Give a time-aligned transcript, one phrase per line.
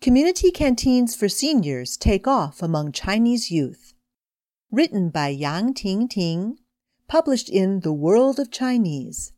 [0.00, 3.94] Community canteens for seniors take off among Chinese youth.
[4.70, 6.58] Written by Yang Tingting,
[7.08, 9.32] published in The World of Chinese.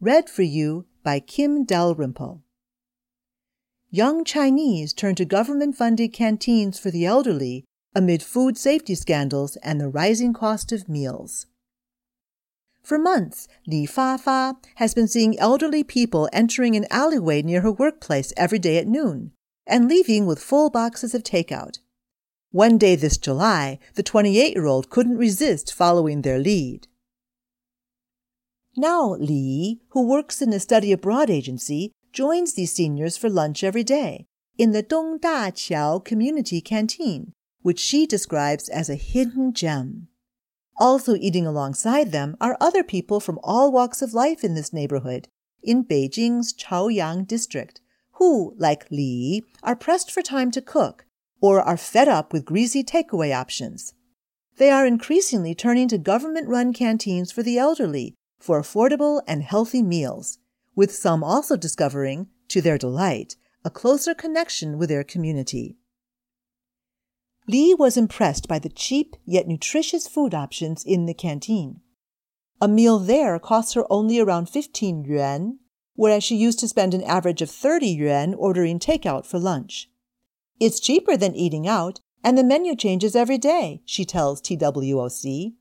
[0.00, 2.44] Read for you by Kim Dalrymple.
[3.90, 9.80] Young Chinese turn to government funded canteens for the elderly amid food safety scandals and
[9.80, 11.46] the rising cost of meals.
[12.80, 17.72] For months, Li Fa Fa has been seeing elderly people entering an alleyway near her
[17.72, 19.32] workplace every day at noon
[19.66, 21.78] and leaving with full boxes of takeout.
[22.50, 26.88] One day this July, the 28 year old couldn't resist following their lead.
[28.76, 33.84] Now, Li, who works in a study abroad agency, joins these seniors for lunch every
[33.84, 34.26] day
[34.58, 37.32] in the Dong Da Qiao Community Canteen,
[37.62, 40.08] which she describes as a hidden gem.
[40.78, 45.28] Also eating alongside them are other people from all walks of life in this neighborhood,
[45.62, 47.80] in Beijing's Chaoyang district,
[48.16, 51.04] who, like Li, are pressed for time to cook
[51.40, 53.94] or are fed up with greasy takeaway options.
[54.56, 59.82] They are increasingly turning to government run canteens for the elderly for affordable and healthy
[59.82, 60.38] meals,
[60.74, 65.76] with some also discovering, to their delight, a closer connection with their community.
[67.48, 71.80] Li was impressed by the cheap yet nutritious food options in the canteen.
[72.60, 75.58] A meal there costs her only around 15 yuan,
[75.95, 79.89] whereas she used to spend an average of 30 yuan ordering takeout for lunch.
[80.59, 85.53] It's cheaper than eating out, and the menu changes every day, she tells TWOC.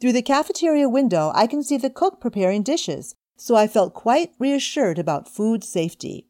[0.00, 4.32] Through the cafeteria window, I can see the cook preparing dishes, so I felt quite
[4.38, 6.28] reassured about food safety.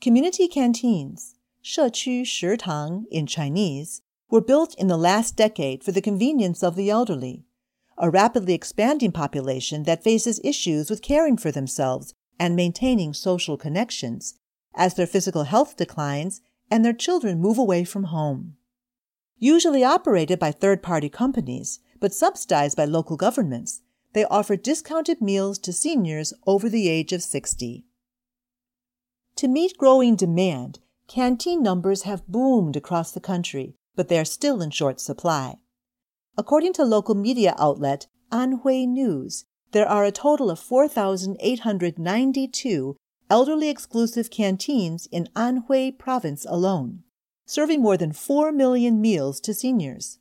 [0.00, 4.00] Community canteens, 社区食堂 in Chinese,
[4.30, 7.44] were built in the last decade for the convenience of the elderly,
[7.97, 14.35] a rapidly expanding population that faces issues with caring for themselves and maintaining social connections
[14.75, 18.55] as their physical health declines and their children move away from home.
[19.37, 23.81] Usually operated by third party companies, but subsidized by local governments,
[24.13, 27.85] they offer discounted meals to seniors over the age of 60.
[29.37, 34.61] To meet growing demand, Canteen numbers have boomed across the country, but they are still
[34.61, 35.57] in short supply.
[36.37, 42.97] According to local media outlet Anhui News, there are a total of 4,892
[43.29, 47.03] elderly exclusive canteens in Anhui province alone,
[47.45, 50.19] serving more than 4 million meals to seniors.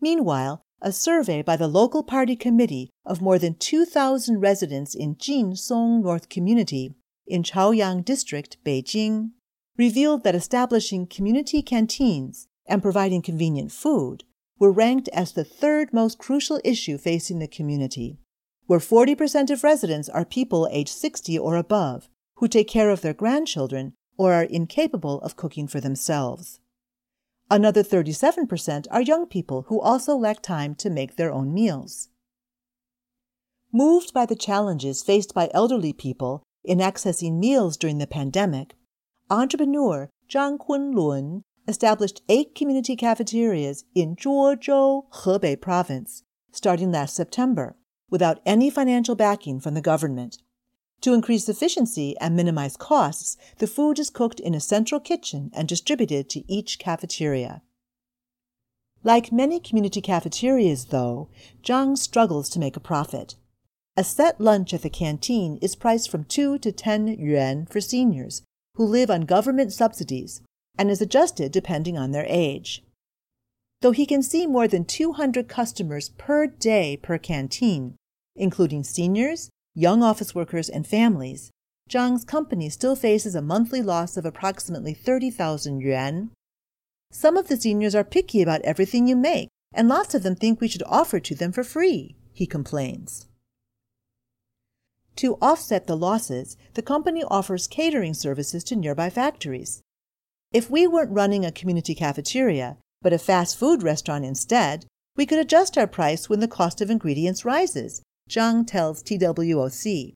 [0.00, 5.52] Meanwhile, a survey by the local party committee of more than 2,000 residents in Jin
[5.52, 6.94] Jinsong North Community
[7.26, 9.32] in Chaoyang District, Beijing,
[9.76, 14.24] revealed that establishing community canteens and providing convenient food
[14.58, 18.18] were ranked as the third most crucial issue facing the community,
[18.66, 23.14] where 40% of residents are people aged 60 or above who take care of their
[23.14, 26.60] grandchildren or are incapable of cooking for themselves.
[27.50, 32.08] Another 37% are young people who also lack time to make their own meals.
[33.72, 38.74] Moved by the challenges faced by elderly people in accessing meals during the pandemic,
[39.30, 46.22] entrepreneur Zhang Kunlun established eight community cafeterias in Zhuozhou, Hebei province,
[46.52, 47.76] starting last September,
[48.10, 50.38] without any financial backing from the government.
[51.02, 55.68] To increase efficiency and minimize costs, the food is cooked in a central kitchen and
[55.68, 57.62] distributed to each cafeteria.
[59.04, 61.28] Like many community cafeterias, though,
[61.62, 63.36] Zhang struggles to make a profit.
[63.96, 68.42] A set lunch at the canteen is priced from 2 to 10 yuan for seniors,
[68.74, 70.42] who live on government subsidies
[70.78, 72.82] and is adjusted depending on their age.
[73.82, 77.96] Though he can see more than 200 customers per day per canteen,
[78.34, 81.50] including seniors, young office workers, and families,
[81.88, 86.30] Zhang's company still faces a monthly loss of approximately 30,000 yuan.
[87.12, 90.60] Some of the seniors are picky about everything you make, and lots of them think
[90.60, 93.28] we should offer to them for free, he complains.
[95.16, 99.82] To offset the losses, the company offers catering services to nearby factories.
[100.52, 105.38] If we weren't running a community cafeteria, but a fast food restaurant instead, we could
[105.38, 110.14] adjust our price when the cost of ingredients rises, Zhang tells TWOC.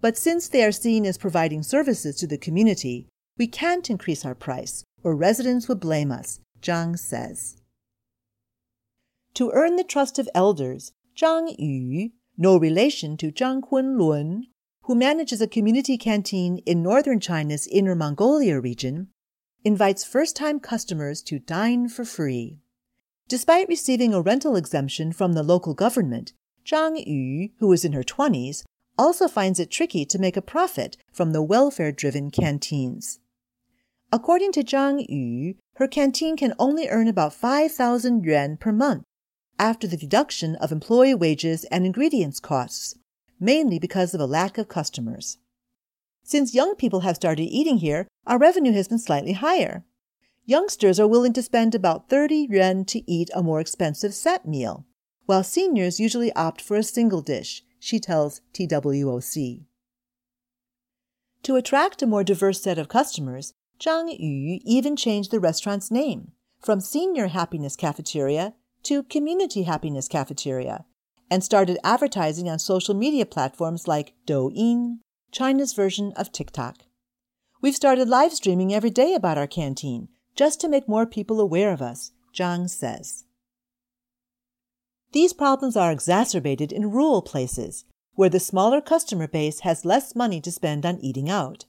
[0.00, 3.08] But since they are seen as providing services to the community,
[3.38, 7.56] We can't increase our price, or residents would blame us, Zhang says.
[9.34, 14.42] To earn the trust of elders, Zhang Yu, no relation to Zhang Kunlun,
[14.82, 19.08] who manages a community canteen in northern China's Inner Mongolia region,
[19.64, 22.58] invites first time customers to dine for free.
[23.28, 26.32] Despite receiving a rental exemption from the local government,
[26.64, 28.64] Zhang Yu, who is in her 20s,
[28.96, 33.20] also finds it tricky to make a profit from the welfare driven canteens.
[34.10, 39.04] According to Zhang Yu, her canteen can only earn about 5,000 yuan per month
[39.58, 42.94] after the deduction of employee wages and ingredients costs,
[43.38, 45.38] mainly because of a lack of customers.
[46.28, 49.86] Since young people have started eating here, our revenue has been slightly higher.
[50.44, 54.84] Youngsters are willing to spend about 30 yuan to eat a more expensive set meal,
[55.24, 59.64] while seniors usually opt for a single dish, she tells TWOC.
[61.44, 66.32] To attract a more diverse set of customers, Zhang Yu even changed the restaurant's name
[66.60, 68.52] from Senior Happiness Cafeteria
[68.82, 70.84] to Community Happiness Cafeteria
[71.30, 74.98] and started advertising on social media platforms like Douyin,
[75.30, 76.84] China's version of TikTok.
[77.60, 81.72] We've started live streaming every day about our canteen, just to make more people aware
[81.72, 83.24] of us, Zhang says.
[85.12, 87.84] These problems are exacerbated in rural places,
[88.14, 91.66] where the smaller customer base has less money to spend on eating out.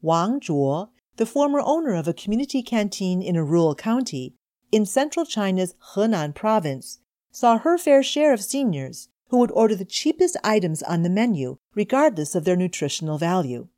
[0.00, 4.34] Wang Zhuo, the former owner of a community canteen in a rural county
[4.70, 6.98] in central China's Henan province,
[7.30, 11.58] saw her fair share of seniors who would order the cheapest items on the menu,
[11.74, 13.68] regardless of their nutritional value.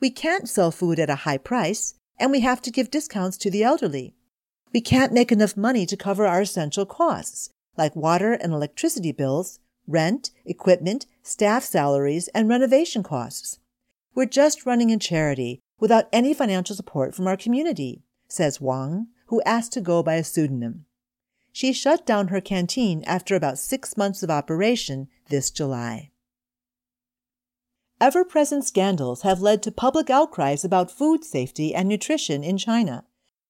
[0.00, 3.50] We can't sell food at a high price, and we have to give discounts to
[3.50, 4.14] the elderly.
[4.72, 9.60] We can't make enough money to cover our essential costs, like water and electricity bills,
[9.86, 13.58] rent, equipment, staff salaries, and renovation costs.
[14.14, 19.42] We're just running a charity without any financial support from our community, says Wang, who
[19.42, 20.84] asked to go by a pseudonym.
[21.52, 26.10] She shut down her canteen after about six months of operation this July.
[28.00, 33.04] Ever present scandals have led to public outcries about food safety and nutrition in China,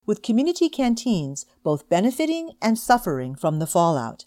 [0.07, 4.25] with community canteens both benefiting and suffering from the fallout.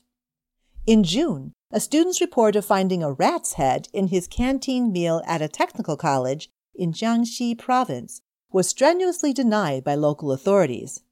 [0.87, 5.43] In June, a student's report of finding a rat's head in his canteen meal at
[5.43, 8.21] a technical college in Jiangxi province
[8.53, 11.03] was strenuously denied by local authorities.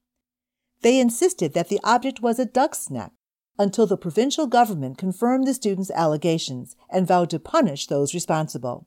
[0.82, 3.12] They insisted that the object was a duck's neck
[3.58, 8.86] until the provincial government confirmed the student's allegations and vowed to punish those responsible.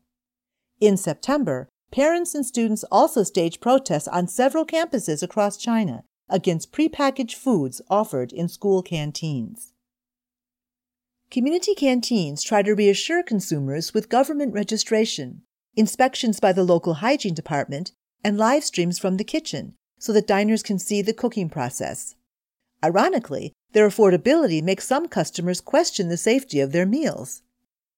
[0.80, 7.36] In September, parents and students also staged protests on several campuses across China against prepackaged
[7.36, 9.74] foods offered in school canteens.
[11.30, 15.44] Community canteens try to reassure consumers with government registration,
[15.76, 17.92] inspections by the local hygiene department,
[18.24, 22.16] and live streams from the kitchen so that diners can see the cooking process.
[22.84, 27.42] Ironically, their affordability makes some customers question the safety of their meals.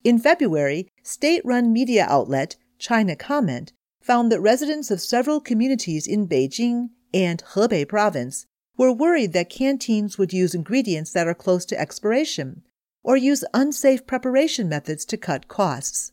[0.03, 3.73] In February, state run media outlet China Comment
[4.03, 8.45] found that residents of several communities in Beijing and Hebei province
[8.77, 12.61] were worried that canteens would use ingredients that are close to expiration
[13.03, 16.11] or use unsafe preparation methods to cut costs.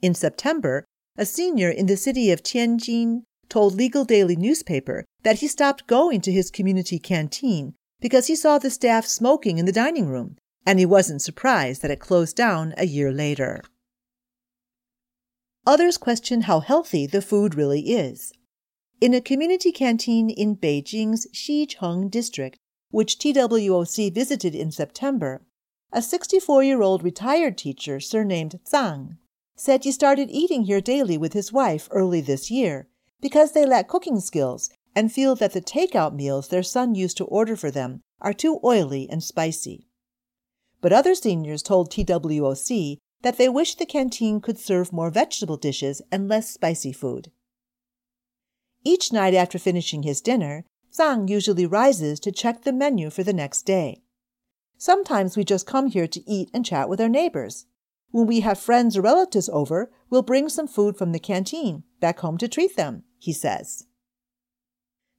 [0.00, 0.84] In September,
[1.18, 6.20] a senior in the city of Tianjin told Legal Daily newspaper that he stopped going
[6.22, 10.78] to his community canteen because he saw the staff smoking in the dining room, and
[10.78, 13.62] he wasn't surprised that it closed down a year later.
[15.66, 18.32] Others question how healthy the food really is.
[19.00, 22.58] In a community canteen in Beijing's Xicheng district,
[22.90, 25.42] which TWOC visited in September,
[25.92, 29.16] a 64 year old retired teacher surnamed Zhang
[29.56, 32.88] said he started eating here daily with his wife early this year
[33.20, 37.24] because they lack cooking skills and feel that the takeout meals their son used to
[37.24, 39.86] order for them are too oily and spicy.
[40.80, 46.02] But other seniors told TWOC that they wish the canteen could serve more vegetable dishes
[46.12, 47.30] and less spicy food.
[48.84, 50.64] Each night after finishing his dinner,
[50.96, 54.02] Zhang usually rises to check the menu for the next day.
[54.78, 57.66] Sometimes we just come here to eat and chat with our neighbors.
[58.10, 62.20] When we have friends or relatives over, we'll bring some food from the canteen back
[62.20, 63.86] home to treat them, he says.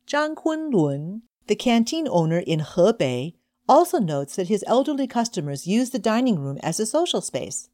[0.08, 3.36] Zhang Kunlun, the canteen owner in Hebei,
[3.70, 7.70] also notes that his elderly customers use the dining room as a social space.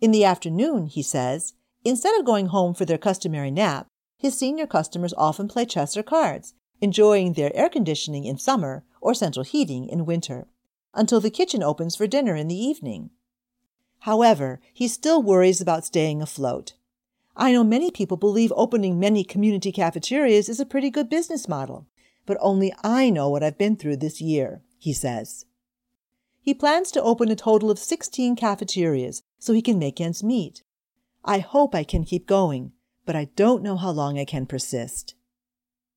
[0.00, 3.86] In the afternoon, he says, instead of going home for their customary nap,
[4.18, 9.14] his senior customers often play chess or cards, enjoying their air conditioning in summer or
[9.14, 10.48] central heating in winter,
[10.94, 13.10] until the kitchen opens for dinner in the evening.
[14.02, 16.74] However, he still worries about staying afloat.
[17.36, 21.86] I know many people believe opening many community cafeterias is a pretty good business model,
[22.26, 25.46] but only I know what I've been through this year, he says.
[26.40, 30.64] He plans to open a total of 16 cafeterias so he can make ends meet.
[31.24, 32.72] I hope I can keep going,
[33.06, 35.14] but I don't know how long I can persist.